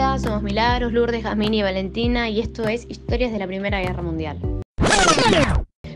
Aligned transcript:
Somos 0.00 0.42
Milagros, 0.42 0.94
Lourdes, 0.94 1.22
Jazmín 1.22 1.52
y 1.52 1.62
Valentina 1.62 2.30
y 2.30 2.40
esto 2.40 2.64
es 2.64 2.86
Historias 2.88 3.32
de 3.32 3.38
la 3.38 3.46
Primera 3.46 3.80
Guerra 3.80 4.02
Mundial. 4.02 4.38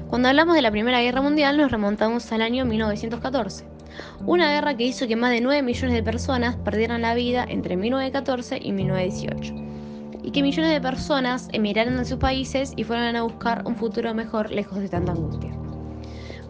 Cuando 0.09 0.29
hablamos 0.29 0.55
de 0.55 0.61
la 0.61 0.71
Primera 0.71 1.01
Guerra 1.01 1.23
Mundial 1.23 1.57
nos 1.57 1.71
remontamos 1.71 2.31
al 2.31 2.43
año 2.43 2.67
1914, 2.67 3.65
una 4.27 4.53
guerra 4.53 4.77
que 4.77 4.85
hizo 4.85 5.09
que 5.09 5.17
más 5.17 5.31
de 5.31 5.41
9 5.41 5.63
millones 5.63 5.95
de 5.95 6.03
personas 6.03 6.55
perdieran 6.57 7.01
la 7.01 7.15
vida 7.15 7.47
entre 7.49 7.77
1914 7.77 8.61
y 8.63 8.73
1918 8.73 9.55
y 10.23 10.31
que 10.33 10.43
millones 10.43 10.73
de 10.73 10.83
personas 10.83 11.49
emigraran 11.53 11.99
a 11.99 12.05
sus 12.05 12.19
países 12.19 12.75
y 12.77 12.85
fueran 12.85 13.17
a 13.17 13.23
buscar 13.23 13.63
un 13.65 13.75
futuro 13.75 14.13
mejor 14.13 14.51
lejos 14.51 14.81
de 14.81 14.91
tanta 14.91 15.13
angustia. 15.13 15.51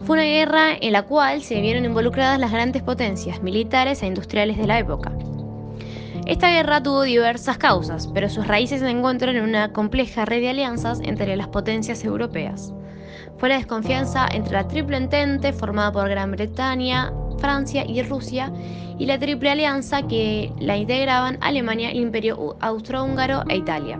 Fue 0.01 0.15
una 0.17 0.25
guerra 0.25 0.75
en 0.79 0.91
la 0.91 1.03
cual 1.03 1.41
se 1.41 1.61
vieron 1.61 1.85
involucradas 1.85 2.37
las 2.37 2.51
grandes 2.51 2.83
potencias 2.83 3.41
militares 3.41 4.03
e 4.03 4.07
industriales 4.07 4.57
de 4.57 4.67
la 4.67 4.77
época. 4.77 5.13
Esta 6.25 6.49
guerra 6.49 6.81
tuvo 6.81 7.03
diversas 7.03 7.59
causas, 7.59 8.07
pero 8.07 8.29
sus 8.29 8.47
raíces 8.47 8.79
se 8.79 8.89
encuentran 8.89 9.35
en 9.35 9.43
una 9.43 9.71
compleja 9.71 10.25
red 10.25 10.41
de 10.41 10.49
alianzas 10.49 10.99
entre 11.03 11.35
las 11.35 11.49
potencias 11.49 12.03
europeas. 12.03 12.73
Fue 13.37 13.49
la 13.49 13.57
desconfianza 13.57 14.27
entre 14.31 14.53
la 14.53 14.67
Triple 14.67 14.97
Entente 14.97 15.53
formada 15.53 15.91
por 15.91 16.09
Gran 16.09 16.31
Bretaña, 16.31 17.13
Francia 17.37 17.85
y 17.85 18.01
Rusia 18.01 18.51
y 18.97 19.05
la 19.05 19.19
Triple 19.19 19.51
Alianza 19.51 20.07
que 20.07 20.51
la 20.57 20.77
integraban 20.77 21.37
Alemania, 21.41 21.91
el 21.91 21.99
Imperio 21.99 22.55
Austrohúngaro 22.59 23.43
e 23.47 23.57
Italia. 23.57 23.99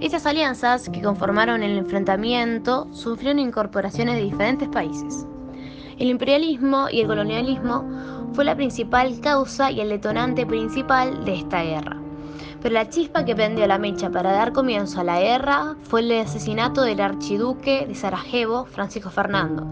Estas 0.00 0.24
alianzas, 0.24 0.88
que 0.88 1.02
conformaron 1.02 1.62
el 1.62 1.76
enfrentamiento, 1.76 2.86
sufrieron 2.92 3.38
incorporaciones 3.38 4.16
de 4.16 4.22
diferentes 4.22 4.68
países. 4.68 5.26
El 5.98 6.08
imperialismo 6.08 6.88
y 6.90 7.00
el 7.00 7.06
colonialismo 7.06 7.84
fue 8.32 8.44
la 8.44 8.56
principal 8.56 9.20
causa 9.20 9.70
y 9.70 9.80
el 9.80 9.88
detonante 9.88 10.46
principal 10.46 11.24
de 11.24 11.34
esta 11.34 11.62
guerra. 11.62 11.96
Pero 12.62 12.74
la 12.74 12.88
chispa 12.88 13.24
que 13.24 13.34
prendió 13.34 13.66
la 13.66 13.78
mecha 13.78 14.10
para 14.10 14.32
dar 14.32 14.52
comienzo 14.52 15.00
a 15.00 15.04
la 15.04 15.20
guerra 15.20 15.76
fue 15.82 16.00
el 16.00 16.12
asesinato 16.18 16.82
del 16.82 17.00
archiduque 17.00 17.86
de 17.86 17.94
Sarajevo, 17.94 18.64
Francisco 18.66 19.10
Fernando, 19.10 19.66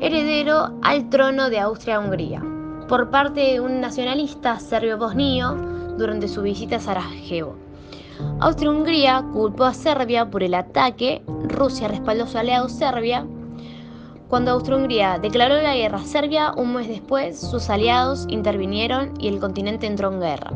heredero 0.00 0.78
al 0.82 1.08
trono 1.10 1.50
de 1.50 1.58
Austria-Hungría, 1.60 2.42
por 2.88 3.10
parte 3.10 3.40
de 3.40 3.60
un 3.60 3.80
nacionalista 3.80 4.58
serbio-bosnio 4.58 5.54
durante 5.98 6.28
su 6.28 6.42
visita 6.42 6.76
a 6.76 6.80
Sarajevo. 6.80 7.56
Austria-Hungría 8.40 9.24
culpó 9.32 9.64
a 9.64 9.74
Serbia 9.74 10.30
por 10.30 10.42
el 10.42 10.54
ataque, 10.54 11.22
Rusia 11.44 11.88
respaldó 11.88 12.26
su 12.26 12.38
aliado 12.38 12.68
Serbia. 12.68 13.26
Cuando 14.30 14.52
Austria-Hungría 14.52 15.18
declaró 15.18 15.60
la 15.60 15.74
guerra 15.74 15.98
a 15.98 16.04
Serbia, 16.04 16.52
un 16.56 16.72
mes 16.72 16.86
después 16.86 17.36
sus 17.36 17.68
aliados 17.68 18.26
intervinieron 18.28 19.12
y 19.18 19.26
el 19.26 19.40
continente 19.40 19.88
entró 19.88 20.12
en 20.12 20.20
guerra. 20.20 20.52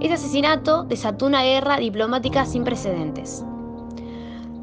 Este 0.00 0.14
asesinato 0.14 0.84
desató 0.84 1.26
una 1.26 1.42
guerra 1.42 1.76
diplomática 1.76 2.46
sin 2.46 2.64
precedentes. 2.64 3.44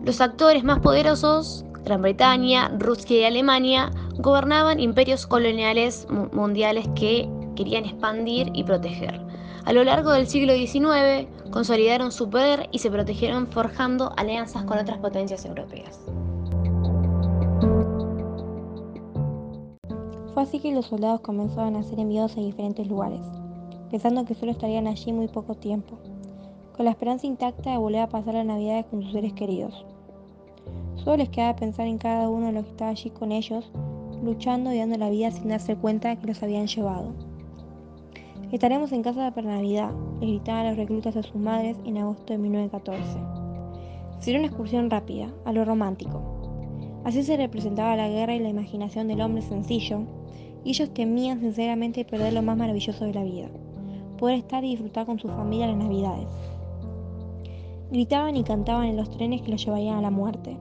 Los 0.04 0.20
actores 0.20 0.64
más 0.64 0.80
poderosos, 0.80 1.64
Gran 1.86 2.02
Bretaña, 2.02 2.72
Rusia 2.80 3.20
y 3.20 3.24
Alemania, 3.26 3.92
gobernaban 4.18 4.80
imperios 4.80 5.28
coloniales 5.28 6.08
mundiales 6.32 6.88
que 6.96 7.30
querían 7.56 7.86
expandir 7.86 8.50
y 8.56 8.64
proteger. 8.64 9.22
A 9.66 9.74
lo 9.74 9.84
largo 9.84 10.10
del 10.10 10.26
siglo 10.26 10.54
XIX, 10.54 11.28
consolidaron 11.52 12.12
su 12.12 12.32
poder 12.32 12.68
y 12.72 12.80
se 12.80 12.90
protegieron 12.90 13.46
forjando 13.46 14.12
alianzas 14.18 14.64
con 14.64 14.80
otras 14.80 14.98
potencias 14.98 15.46
europeas. 15.46 16.00
Fue 20.34 20.44
así 20.44 20.60
que 20.60 20.74
los 20.74 20.88
soldados 20.88 21.22
comenzaron 21.22 21.76
a 21.76 21.84
ser 21.84 22.00
enviados 22.00 22.36
a 22.38 22.42
diferentes 22.42 22.88
lugares, 22.88 23.22
pensando 23.92 24.26
que 24.26 24.34
solo 24.34 24.52
estarían 24.52 24.88
allí 24.88 25.14
muy 25.14 25.28
poco 25.28 25.54
tiempo, 25.54 26.00
con 26.76 26.86
la 26.86 26.92
esperanza 26.92 27.28
intacta 27.28 27.72
de 27.72 27.78
volver 27.78 28.02
a 28.02 28.10
pasar 28.10 28.34
las 28.34 28.46
navidades 28.46 28.86
con 28.88 29.04
sus 29.04 29.12
seres 29.12 29.34
queridos. 29.34 29.86
Solo 30.96 31.18
les 31.18 31.30
quedaba 31.30 31.56
pensar 31.56 31.86
en 31.86 32.00
cada 32.00 32.30
uno 32.30 32.48
de 32.48 32.54
los 32.54 32.64
que 32.64 32.72
estaba 32.72 32.92
allí 32.92 33.12
con 33.12 33.32
ellos, 33.32 33.70
luchando 34.24 34.74
y 34.74 34.80
dando 34.80 34.98
la 34.98 35.12
vida 35.12 35.30
sin 35.30 35.50
darse 35.50 35.76
cuenta 35.76 36.16
que 36.16 36.26
los 36.26 36.42
habían 36.42 36.66
llevado. 36.66 37.14
Estaremos 38.52 38.92
en 38.92 39.04
casa 39.04 39.32
para 39.32 39.50
Navidad, 39.50 39.92
les 40.20 40.30
gritaban 40.30 40.68
los 40.68 40.78
reclutas 40.78 41.16
a 41.16 41.24
sus 41.24 41.36
madres 41.36 41.78
en 41.86 41.98
agosto 41.98 42.34
de 42.34 42.40
1914. 42.40 43.20
Sería 44.20 44.40
una 44.40 44.48
excursión 44.48 44.90
rápida, 44.90 45.28
a 45.46 45.52
lo 45.52 45.64
romántico. 45.66 46.43
Así 47.04 47.24
se 47.24 47.36
representaba 47.36 47.96
la 47.96 48.08
guerra 48.08 48.36
y 48.36 48.40
la 48.40 48.50
imaginación 48.50 49.08
del 49.08 49.22
hombre 49.22 49.42
sencillo, 49.42 50.02
y 50.64 50.70
ellos 50.70 50.94
temían 50.94 51.42
sinceramente 51.42 52.06
perder 52.06 52.34
lo 52.34 52.42
más 52.42 52.58
maravilloso 52.58 53.04
de 53.06 53.14
la 53.14 53.24
vida, 53.24 53.50
poder 54.18 54.38
estar 54.38 54.64
y 54.64 54.70
disfrutar 54.70 55.06
con 55.06 55.20
su 55.20 55.28
familia 55.28 55.68
las 55.68 55.78
Navidades. 55.78 56.30
Gritaban 57.92 58.38
y 58.38 58.44
cantaban 58.44 58.86
en 58.86 58.98
los 58.98 59.10
trenes 59.10 59.42
que 59.42 59.52
los 59.52 59.64
llevarían 59.64 59.98
a 59.98 60.02
la 60.02 60.10
muerte. 60.10 60.58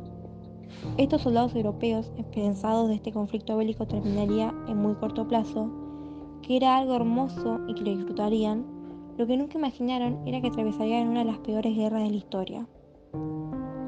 Estos 0.98 1.22
soldados 1.22 1.54
europeos, 1.54 2.12
esperanzados 2.18 2.88
de 2.88 2.96
este 2.96 3.12
conflicto 3.12 3.56
bélico 3.56 3.86
terminaría 3.86 4.52
en 4.66 4.76
muy 4.78 4.94
corto 4.94 5.28
plazo, 5.28 5.70
que 6.42 6.56
era 6.56 6.76
algo 6.76 6.96
hermoso 6.96 7.60
y 7.68 7.74
que 7.74 7.82
lo 7.82 7.96
disfrutarían, 7.96 8.66
lo 9.16 9.26
que 9.26 9.36
nunca 9.36 9.58
imaginaron 9.58 10.26
era 10.26 10.40
que 10.40 10.48
atravesarían 10.48 11.08
una 11.08 11.20
de 11.20 11.26
las 11.26 11.38
peores 11.38 11.76
guerras 11.76 12.02
de 12.02 12.10
la 12.10 12.16
historia. 12.16 12.66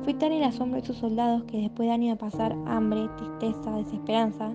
Fue 0.05 0.13
tan 0.13 0.33
el 0.33 0.45
asombro 0.45 0.77
de 0.77 0.83
esos 0.83 0.99
soldados 0.99 1.45
que 1.45 1.63
después 1.63 1.89
de 1.89 1.95
años 1.95 2.11
de 2.11 2.21
pasar 2.23 2.55
hambre, 2.67 3.09
tristeza, 3.17 3.71
desesperanza, 3.77 4.53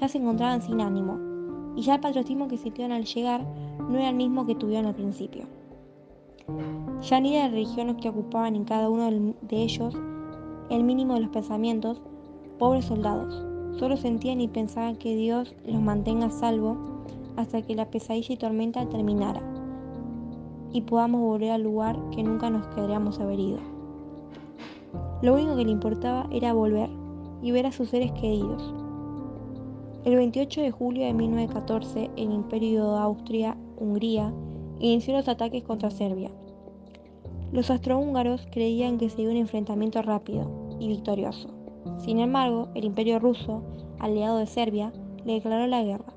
ya 0.00 0.08
se 0.08 0.16
encontraban 0.16 0.62
sin 0.62 0.80
ánimo, 0.80 1.18
y 1.76 1.82
ya 1.82 1.96
el 1.96 2.00
patriotismo 2.00 2.48
que 2.48 2.56
sintieron 2.56 2.92
al 2.92 3.04
llegar 3.04 3.44
no 3.90 3.98
era 3.98 4.08
el 4.08 4.16
mismo 4.16 4.46
que 4.46 4.54
tuvieron 4.54 4.86
al 4.86 4.94
principio. 4.94 5.44
Ya 7.02 7.20
ni 7.20 7.34
de 7.34 7.42
las 7.42 7.50
religiones 7.50 7.96
que 8.00 8.08
ocupaban 8.08 8.56
en 8.56 8.64
cada 8.64 8.88
uno 8.88 9.34
de 9.42 9.62
ellos 9.62 9.94
el 10.70 10.82
mínimo 10.82 11.12
de 11.12 11.20
los 11.20 11.30
pensamientos, 11.30 12.00
pobres 12.58 12.86
soldados, 12.86 13.44
solo 13.78 13.98
sentían 13.98 14.40
y 14.40 14.48
pensaban 14.48 14.96
que 14.96 15.14
Dios 15.14 15.54
los 15.66 15.82
mantenga 15.82 16.26
a 16.26 16.30
salvo 16.30 16.78
hasta 17.36 17.60
que 17.60 17.74
la 17.74 17.90
pesadilla 17.90 18.32
y 18.32 18.38
tormenta 18.38 18.88
terminara 18.88 19.42
y 20.72 20.80
podamos 20.80 21.20
volver 21.20 21.50
al 21.50 21.62
lugar 21.62 21.98
que 22.10 22.22
nunca 22.22 22.48
nos 22.48 22.66
queríamos 22.68 23.20
haber 23.20 23.40
ido. 23.40 23.75
Lo 25.22 25.34
único 25.34 25.56
que 25.56 25.64
le 25.64 25.70
importaba 25.70 26.26
era 26.30 26.52
volver 26.52 26.90
y 27.42 27.50
ver 27.50 27.66
a 27.66 27.72
sus 27.72 27.90
seres 27.90 28.12
queridos. 28.12 28.74
El 30.04 30.16
28 30.16 30.60
de 30.60 30.70
julio 30.70 31.04
de 31.04 31.12
1914, 31.12 32.10
el 32.16 32.32
Imperio 32.32 32.92
de 32.92 32.98
Austria-Hungría 32.98 34.32
inició 34.78 35.14
los 35.14 35.28
ataques 35.28 35.64
contra 35.64 35.90
Serbia. 35.90 36.30
Los 37.52 37.70
astrohúngaros 37.70 38.46
creían 38.50 38.98
que 38.98 39.08
sería 39.08 39.30
un 39.30 39.36
enfrentamiento 39.36 40.02
rápido 40.02 40.76
y 40.78 40.88
victorioso. 40.88 41.48
Sin 41.98 42.18
embargo, 42.18 42.68
el 42.74 42.84
Imperio 42.84 43.18
ruso, 43.18 43.62
aliado 43.98 44.38
de 44.38 44.46
Serbia, 44.46 44.92
le 45.24 45.34
declaró 45.34 45.66
la 45.66 45.82
guerra 45.82 46.16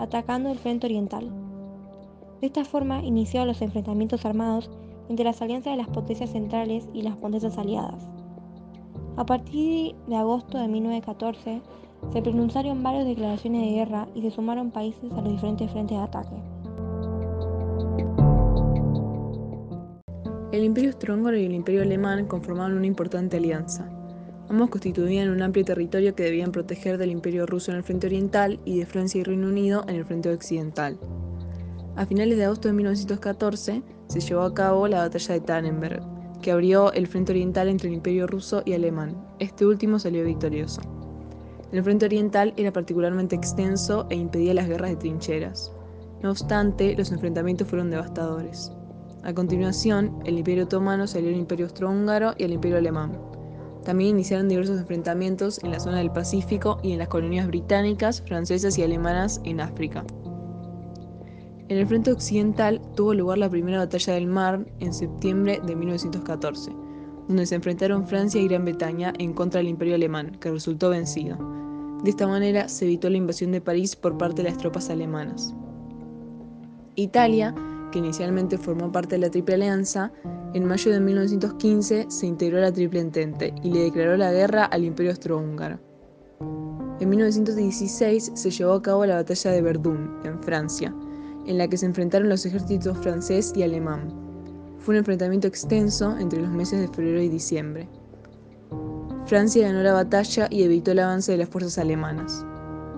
atacando 0.00 0.50
el 0.50 0.58
frente 0.58 0.86
oriental. 0.86 1.30
De 2.40 2.46
esta 2.46 2.64
forma 2.64 3.04
iniciaron 3.04 3.48
los 3.48 3.60
enfrentamientos 3.60 4.24
armados 4.24 4.70
entre 5.10 5.26
las 5.26 5.42
alianzas 5.42 5.72
de 5.72 5.76
las 5.76 5.88
potencias 5.88 6.30
centrales 6.30 6.88
y 6.94 7.02
las 7.02 7.16
potencias 7.16 7.58
aliadas. 7.58 8.08
A 9.20 9.26
partir 9.26 9.94
de 10.06 10.16
agosto 10.16 10.56
de 10.56 10.66
1914, 10.66 11.60
se 12.10 12.22
pronunciaron 12.22 12.82
varias 12.82 13.04
declaraciones 13.04 13.66
de 13.66 13.74
guerra 13.74 14.08
y 14.14 14.22
se 14.22 14.30
sumaron 14.30 14.70
países 14.70 15.12
a 15.12 15.20
los 15.20 15.32
diferentes 15.32 15.70
frentes 15.70 15.98
de 15.98 16.02
ataque. 16.02 16.36
El 20.52 20.64
Imperio 20.64 20.88
Austrohúngaro 20.92 21.36
y 21.36 21.44
el 21.44 21.52
Imperio 21.52 21.82
Alemán 21.82 22.28
conformaban 22.28 22.72
una 22.72 22.86
importante 22.86 23.36
alianza. 23.36 23.90
Ambos 24.48 24.70
constituían 24.70 25.28
un 25.28 25.42
amplio 25.42 25.66
territorio 25.66 26.14
que 26.14 26.22
debían 26.22 26.50
proteger 26.50 26.96
del 26.96 27.10
Imperio 27.10 27.44
ruso 27.44 27.72
en 27.72 27.76
el 27.76 27.84
frente 27.84 28.06
oriental 28.06 28.58
y 28.64 28.78
de 28.78 28.86
Francia 28.86 29.20
y 29.20 29.24
Reino 29.24 29.48
Unido 29.48 29.84
en 29.86 29.96
el 29.96 30.06
frente 30.06 30.32
occidental. 30.32 30.98
A 31.94 32.06
finales 32.06 32.38
de 32.38 32.46
agosto 32.46 32.68
de 32.68 32.74
1914 32.74 33.82
se 34.06 34.20
llevó 34.20 34.44
a 34.44 34.54
cabo 34.54 34.88
la 34.88 35.00
batalla 35.00 35.34
de 35.34 35.40
Tannenberg, 35.42 36.19
que 36.40 36.52
abrió 36.52 36.92
el 36.92 37.06
frente 37.06 37.32
oriental 37.32 37.68
entre 37.68 37.88
el 37.88 37.94
Imperio 37.94 38.26
ruso 38.26 38.62
y 38.64 38.72
alemán. 38.72 39.16
Este 39.38 39.66
último 39.66 39.98
salió 39.98 40.24
victorioso. 40.24 40.80
El 41.72 41.84
frente 41.84 42.06
oriental 42.06 42.52
era 42.56 42.72
particularmente 42.72 43.36
extenso 43.36 44.06
e 44.10 44.16
impedía 44.16 44.54
las 44.54 44.68
guerras 44.68 44.90
de 44.90 44.96
trincheras. 44.96 45.72
No 46.22 46.30
obstante, 46.30 46.94
los 46.96 47.12
enfrentamientos 47.12 47.68
fueron 47.68 47.90
devastadores. 47.90 48.72
A 49.22 49.32
continuación, 49.32 50.18
el 50.24 50.38
Imperio 50.38 50.64
otomano 50.64 51.06
salió 51.06 51.28
al 51.28 51.36
Imperio 51.36 51.66
austrohúngaro 51.66 52.34
y 52.38 52.44
al 52.44 52.52
Imperio 52.52 52.78
alemán. 52.78 53.12
También 53.84 54.10
iniciaron 54.10 54.48
diversos 54.48 54.78
enfrentamientos 54.78 55.62
en 55.62 55.70
la 55.70 55.80
zona 55.80 55.98
del 55.98 56.10
Pacífico 56.10 56.78
y 56.82 56.92
en 56.92 56.98
las 56.98 57.08
colonias 57.08 57.46
británicas, 57.46 58.22
francesas 58.22 58.76
y 58.78 58.82
alemanas 58.82 59.40
en 59.44 59.60
África. 59.60 60.04
En 61.70 61.78
el 61.78 61.86
frente 61.86 62.10
occidental 62.10 62.80
tuvo 62.96 63.14
lugar 63.14 63.38
la 63.38 63.48
primera 63.48 63.78
batalla 63.78 64.14
del 64.14 64.26
Mar 64.26 64.66
en 64.80 64.92
septiembre 64.92 65.60
de 65.64 65.76
1914, 65.76 66.72
donde 67.28 67.46
se 67.46 67.54
enfrentaron 67.54 68.08
Francia 68.08 68.40
y 68.40 68.48
Gran 68.48 68.64
Bretaña 68.64 69.12
en 69.20 69.32
contra 69.32 69.58
del 69.58 69.68
Imperio 69.68 69.94
Alemán, 69.94 70.36
que 70.40 70.50
resultó 70.50 70.90
vencido. 70.90 71.38
De 72.02 72.10
esta 72.10 72.26
manera 72.26 72.68
se 72.68 72.86
evitó 72.86 73.08
la 73.08 73.18
invasión 73.18 73.52
de 73.52 73.60
París 73.60 73.94
por 73.94 74.18
parte 74.18 74.42
de 74.42 74.48
las 74.48 74.58
tropas 74.58 74.90
alemanas. 74.90 75.54
Italia 76.96 77.54
que 77.92 78.00
inicialmente 78.00 78.58
formó 78.58 78.90
parte 78.90 79.14
de 79.14 79.20
la 79.20 79.30
Triple 79.30 79.54
Alianza, 79.54 80.10
en 80.54 80.64
mayo 80.64 80.90
de 80.90 80.98
1915 80.98 82.06
se 82.08 82.26
integró 82.26 82.58
a 82.58 82.62
la 82.62 82.72
Triple 82.72 82.98
Entente 82.98 83.54
y 83.62 83.70
le 83.70 83.84
declaró 83.84 84.16
la 84.16 84.32
guerra 84.32 84.64
al 84.64 84.84
Imperio 84.84 85.12
Austrohúngaro. 85.12 85.78
En 86.98 87.08
1916 87.08 88.32
se 88.34 88.50
llevó 88.50 88.72
a 88.72 88.82
cabo 88.82 89.06
la 89.06 89.14
batalla 89.14 89.52
de 89.52 89.62
Verdún, 89.62 90.16
en 90.24 90.42
Francia, 90.42 90.92
en 91.50 91.58
la 91.58 91.66
que 91.66 91.76
se 91.76 91.84
enfrentaron 91.84 92.28
los 92.28 92.46
ejércitos 92.46 92.96
francés 92.98 93.52
y 93.56 93.64
alemán. 93.64 94.12
Fue 94.78 94.94
un 94.94 94.98
enfrentamiento 94.98 95.48
extenso 95.48 96.16
entre 96.16 96.40
los 96.40 96.50
meses 96.50 96.80
de 96.80 96.86
febrero 96.86 97.20
y 97.20 97.28
diciembre. 97.28 97.88
Francia 99.26 99.66
ganó 99.66 99.82
la 99.82 99.92
batalla 99.92 100.46
y 100.48 100.62
evitó 100.62 100.92
el 100.92 101.00
avance 101.00 101.32
de 101.32 101.38
las 101.38 101.48
fuerzas 101.48 101.78
alemanas. 101.78 102.46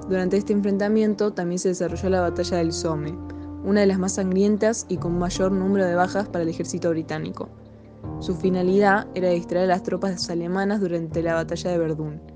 Durante 0.07 0.37
este 0.37 0.53
enfrentamiento 0.53 1.33
también 1.33 1.59
se 1.59 1.69
desarrolló 1.69 2.11
la 2.11 2.21
batalla 2.21 2.59
del 2.59 2.75
Somme, 2.75 3.17
una 3.65 3.81
de 3.81 3.87
las 3.87 3.99
más 3.99 4.17
sangrientas 4.17 4.85
y 4.91 4.99
con 4.99 5.19
mayor 5.19 5.51
número 5.51 5.87
de 5.87 5.95
bajas 5.95 6.29
para 6.29 6.43
el 6.43 6.51
ejército 6.51 6.91
británico. 6.91 7.49
Su 8.21 8.35
finalidad 8.37 9.07
era 9.15 9.31
distraer 9.31 9.65
a 9.65 9.75
las 9.75 9.83
tropas 9.83 10.29
alemanas 10.29 10.81
durante 10.83 11.23
la 11.23 11.35
batalla 11.35 11.71
de 11.71 11.79
Verdún. 11.79 12.32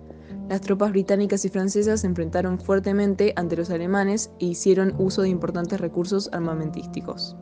Las 0.49 0.61
tropas 0.61 0.93
británicas 0.93 1.45
y 1.45 1.49
francesas 1.49 2.03
se 2.03 2.07
enfrentaron 2.07 2.61
fuertemente 2.61 3.33
ante 3.35 3.57
los 3.57 3.69
alemanes 3.71 4.31
e 4.39 4.47
hicieron 4.47 4.95
uso 4.97 5.23
de 5.23 5.29
importantes 5.29 5.81
recursos 5.81 6.31
armamentísticos. 6.33 7.37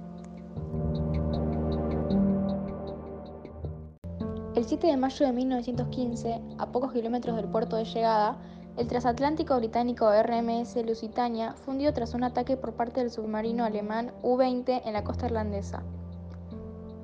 El 4.54 4.64
7 4.64 4.86
de 4.86 4.96
mayo 4.96 5.26
de 5.26 5.32
1915, 5.32 6.40
a 6.58 6.72
pocos 6.72 6.92
kilómetros 6.92 7.36
del 7.36 7.48
puerto 7.48 7.76
de 7.76 7.84
llegada, 7.84 8.38
el 8.78 8.86
transatlántico 8.86 9.54
británico 9.58 10.10
RMS 10.10 10.74
Lusitania 10.86 11.54
fundió 11.64 11.92
tras 11.92 12.14
un 12.14 12.24
ataque 12.24 12.56
por 12.56 12.72
parte 12.72 13.00
del 13.00 13.10
submarino 13.10 13.64
alemán 13.64 14.12
U-20 14.22 14.80
en 14.82 14.92
la 14.94 15.04
costa 15.04 15.26
irlandesa. 15.26 15.82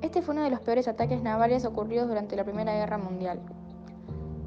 Este 0.01 0.23
fue 0.23 0.35
uno 0.35 0.45
de 0.45 0.51
los 0.51 0.61
peores 0.61 0.89
ataques 0.89 1.23
navales 1.23 1.67
ocurridos 1.67 2.09
durante 2.09 2.37
la 2.37 2.45
Primera 2.45 2.73
Guerra 2.73 2.97
Mundial. 2.97 3.41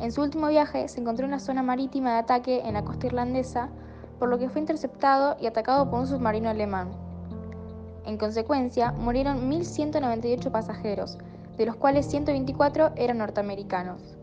En 0.03 0.11
su 0.11 0.21
último 0.21 0.50
viaje 0.50 0.89
se 0.89 1.00
encontró 1.00 1.23
en 1.25 1.31
una 1.31 1.39
zona 1.39 1.63
marítima 1.63 2.11
de 2.11 2.17
ataque 2.17 2.61
en 2.65 2.73
la 2.73 2.83
costa 2.83 3.07
irlandesa, 3.07 3.69
por 4.19 4.27
lo 4.27 4.38
que 4.38 4.50
fue 4.50 4.59
interceptado 4.59 5.38
y 5.39 5.47
atacado 5.47 5.89
por 5.89 6.01
un 6.01 6.07
submarino 6.07 6.50
alemán. 6.50 6.91
En 8.05 8.17
consecuencia, 8.17 8.91
murieron 8.91 9.50
1.198 9.50 10.51
pasajeros, 10.51 11.17
de 11.55 11.65
los 11.65 11.77
cuales 11.77 12.05
124 12.07 12.91
eran 12.97 13.19
norteamericanos. 13.19 14.17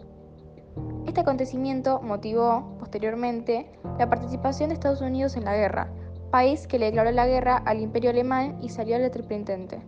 Este 1.06 1.22
acontecimiento 1.22 2.02
motivó, 2.02 2.76
posteriormente, 2.78 3.72
la 3.98 4.10
participación 4.10 4.68
de 4.68 4.74
Estados 4.74 5.00
Unidos 5.00 5.34
en 5.36 5.46
la 5.46 5.56
guerra, 5.56 5.90
país 6.30 6.66
que 6.66 6.78
le 6.78 6.86
declaró 6.86 7.10
la 7.10 7.26
guerra 7.26 7.56
al 7.56 7.80
Imperio 7.80 8.10
Alemán 8.10 8.58
y 8.60 8.68
salió 8.68 8.96
al 8.96 9.10
Triple 9.10 9.36
Entente. 9.36 9.80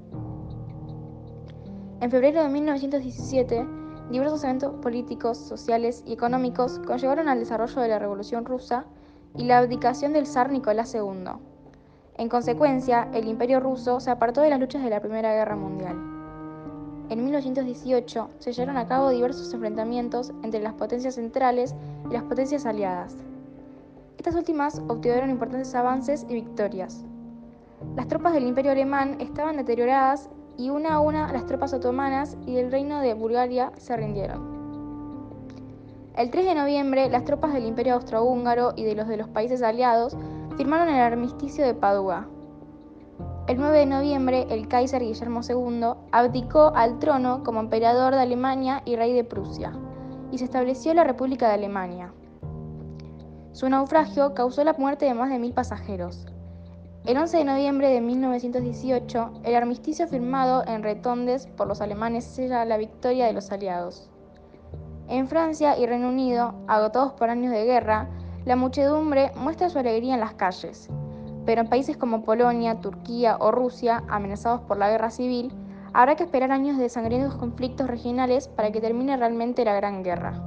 En 2.00 2.10
febrero 2.10 2.42
de 2.42 2.48
1917, 2.48 3.81
diversos 4.12 4.44
eventos 4.44 4.74
políticos, 4.74 5.36
sociales 5.38 6.04
y 6.06 6.12
económicos 6.12 6.78
conllevaron 6.86 7.28
al 7.28 7.40
desarrollo 7.40 7.80
de 7.80 7.88
la 7.88 7.98
Revolución 7.98 8.44
Rusa 8.44 8.84
y 9.36 9.44
la 9.44 9.58
abdicación 9.58 10.12
del 10.12 10.26
zar 10.26 10.50
Nicolás 10.50 10.94
II. 10.94 11.32
En 12.18 12.28
consecuencia, 12.28 13.08
el 13.12 13.26
Imperio 13.26 13.58
ruso 13.58 13.98
se 13.98 14.10
apartó 14.10 14.42
de 14.42 14.50
las 14.50 14.60
luchas 14.60 14.84
de 14.84 14.90
la 14.90 15.00
Primera 15.00 15.32
Guerra 15.32 15.56
Mundial 15.56 16.12
en 17.12 17.24
1918 17.24 18.30
se 18.38 18.52
llevaron 18.54 18.78
a 18.78 18.86
cabo 18.86 19.10
diversos 19.10 19.52
enfrentamientos 19.52 20.32
entre 20.42 20.62
las 20.62 20.72
potencias 20.72 21.16
centrales 21.16 21.74
y 22.08 22.12
las 22.14 22.22
potencias 22.22 22.64
aliadas. 22.64 23.14
Estas 24.16 24.34
últimas 24.34 24.78
obtuvieron 24.88 25.28
importantes 25.28 25.74
avances 25.74 26.24
y 26.30 26.32
victorias. 26.32 27.04
Las 27.96 28.08
tropas 28.08 28.32
del 28.32 28.46
Imperio 28.46 28.72
Alemán 28.72 29.16
estaban 29.20 29.58
deterioradas 29.58 30.30
y 30.56 30.70
una 30.70 30.94
a 30.94 31.00
una 31.00 31.32
las 31.32 31.46
tropas 31.46 31.72
otomanas 31.72 32.36
y 32.46 32.54
del 32.54 32.70
Reino 32.70 33.00
de 33.00 33.14
Bulgaria 33.14 33.72
se 33.76 33.96
rindieron. 33.96 34.52
El 36.16 36.30
3 36.30 36.44
de 36.44 36.54
noviembre, 36.54 37.08
las 37.08 37.24
tropas 37.24 37.54
del 37.54 37.66
Imperio 37.66 37.94
Austrohúngaro 37.94 38.74
y 38.76 38.84
de 38.84 38.94
los 38.94 39.08
de 39.08 39.16
los 39.16 39.28
países 39.28 39.62
aliados 39.62 40.16
firmaron 40.56 40.88
el 40.88 41.00
armisticio 41.00 41.64
de 41.64 41.74
Padua, 41.74 42.28
el 43.48 43.58
9 43.58 43.76
de 43.76 43.86
noviembre, 43.86 44.46
el 44.50 44.68
Kaiser 44.68 45.02
Guillermo 45.02 45.40
II 45.46 45.82
abdicó 46.12 46.72
al 46.76 47.00
trono 47.00 47.42
como 47.42 47.58
emperador 47.58 48.14
de 48.14 48.20
Alemania 48.20 48.82
y 48.84 48.94
rey 48.94 49.12
de 49.12 49.24
Prusia, 49.24 49.72
y 50.30 50.38
se 50.38 50.44
estableció 50.44 50.94
la 50.94 51.02
República 51.02 51.48
de 51.48 51.54
Alemania. 51.54 52.12
Su 53.50 53.68
naufragio 53.68 54.32
causó 54.32 54.62
la 54.62 54.74
muerte 54.74 55.06
de 55.06 55.14
más 55.14 55.28
de 55.28 55.40
mil 55.40 55.52
pasajeros. 55.52 56.31
El 57.04 57.18
11 57.18 57.38
de 57.38 57.44
noviembre 57.44 57.88
de 57.88 58.00
1918, 58.00 59.32
el 59.42 59.56
armisticio 59.56 60.06
firmado 60.06 60.62
en 60.68 60.84
Retondes 60.84 61.48
por 61.48 61.66
los 61.66 61.80
alemanes 61.80 62.22
sella 62.22 62.64
la 62.64 62.76
victoria 62.76 63.26
de 63.26 63.32
los 63.32 63.50
aliados. 63.50 64.08
En 65.08 65.26
Francia 65.26 65.76
y 65.76 65.84
Reino 65.84 66.10
Unido, 66.10 66.54
agotados 66.68 67.14
por 67.14 67.28
años 67.28 67.50
de 67.50 67.64
guerra, 67.64 68.08
la 68.44 68.54
muchedumbre 68.54 69.32
muestra 69.34 69.68
su 69.68 69.80
alegría 69.80 70.14
en 70.14 70.20
las 70.20 70.34
calles, 70.34 70.88
pero 71.44 71.62
en 71.62 71.68
países 71.68 71.96
como 71.96 72.22
Polonia, 72.22 72.80
Turquía 72.80 73.36
o 73.40 73.50
Rusia, 73.50 74.04
amenazados 74.08 74.60
por 74.60 74.78
la 74.78 74.88
guerra 74.88 75.10
civil, 75.10 75.52
habrá 75.92 76.14
que 76.14 76.22
esperar 76.22 76.52
años 76.52 76.78
de 76.78 76.88
sangrientos 76.88 77.34
conflictos 77.34 77.88
regionales 77.88 78.46
para 78.46 78.70
que 78.70 78.80
termine 78.80 79.16
realmente 79.16 79.64
la 79.64 79.74
Gran 79.74 80.04
Guerra. 80.04 80.40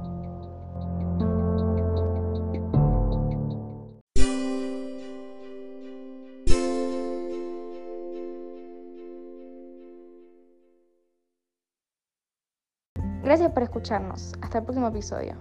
Gracias 13.26 13.50
por 13.50 13.64
escucharnos. 13.64 14.34
Hasta 14.40 14.58
el 14.58 14.64
próximo 14.64 14.86
episodio. 14.86 15.34